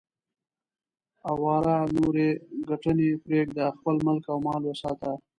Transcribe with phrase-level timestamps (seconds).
[1.31, 2.29] اواره نورې
[2.69, 5.11] ګټنې پرېږده، خپل ملک او مال وساته.